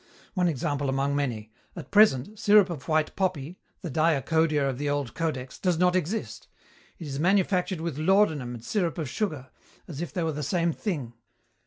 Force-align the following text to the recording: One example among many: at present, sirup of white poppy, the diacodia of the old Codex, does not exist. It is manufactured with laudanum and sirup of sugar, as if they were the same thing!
One 0.33 0.47
example 0.47 0.89
among 0.89 1.15
many: 1.15 1.51
at 1.75 1.91
present, 1.91 2.39
sirup 2.39 2.71
of 2.71 2.87
white 2.87 3.15
poppy, 3.15 3.59
the 3.83 3.91
diacodia 3.91 4.67
of 4.67 4.79
the 4.79 4.89
old 4.89 5.13
Codex, 5.13 5.59
does 5.59 5.77
not 5.77 5.95
exist. 5.95 6.47
It 6.97 7.05
is 7.05 7.19
manufactured 7.19 7.81
with 7.81 7.99
laudanum 7.99 8.55
and 8.55 8.65
sirup 8.65 8.97
of 8.97 9.07
sugar, 9.07 9.51
as 9.87 10.01
if 10.01 10.11
they 10.11 10.23
were 10.23 10.31
the 10.31 10.41
same 10.41 10.73
thing! 10.73 11.13